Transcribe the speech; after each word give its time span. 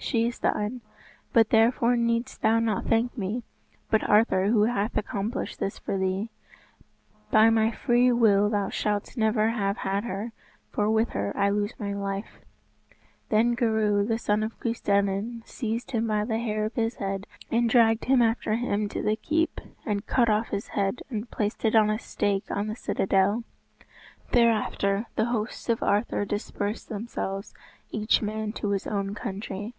"She 0.00 0.26
is 0.28 0.38
thine, 0.38 0.80
but 1.34 1.50
therefore 1.50 1.94
needst 1.96 2.40
thou 2.40 2.60
not 2.60 2.86
thank 2.86 3.18
me, 3.18 3.42
but 3.90 4.08
Arthur 4.08 4.46
who 4.46 4.62
hath 4.62 4.96
accomplished 4.96 5.58
this 5.60 5.78
for 5.78 5.98
thee. 5.98 6.30
By 7.32 7.50
my 7.50 7.72
free 7.72 8.10
will 8.12 8.48
thou 8.48 8.70
shouldst 8.70 9.18
never 9.18 9.48
have 9.50 9.78
had 9.78 10.04
her, 10.04 10.32
for 10.70 10.88
with 10.88 11.10
her 11.10 11.36
I 11.36 11.50
lose 11.50 11.74
my 11.80 11.92
life." 11.92 12.40
Then 13.28 13.54
Goreu, 13.56 14.06
the 14.06 14.16
son 14.18 14.42
of 14.44 14.58
Custennin, 14.60 15.42
seized 15.44 15.90
him 15.90 16.06
by 16.06 16.24
the 16.24 16.38
hair 16.38 16.64
of 16.64 16.76
his 16.76 16.94
head 16.94 17.26
and 17.50 17.68
dragged 17.68 18.04
him 18.06 18.22
after 18.22 18.54
him 18.54 18.88
to 18.90 19.02
the 19.02 19.16
keep, 19.16 19.60
and 19.84 20.06
cut 20.06 20.30
off 20.30 20.48
his 20.50 20.68
head 20.68 21.02
and 21.10 21.30
placed 21.30 21.64
it 21.66 21.74
on 21.76 21.90
a 21.90 21.98
stake 21.98 22.50
on 22.50 22.68
the 22.68 22.76
citadel. 22.76 23.42
Thereafter 24.30 25.06
the 25.16 25.26
hosts 25.26 25.68
of 25.68 25.82
Arthur 25.82 26.24
dispersed 26.24 26.88
themselves 26.88 27.52
each 27.90 28.22
man 28.22 28.52
to 28.54 28.70
his 28.70 28.86
own 28.86 29.14
country. 29.14 29.74